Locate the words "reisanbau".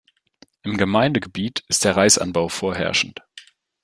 1.95-2.49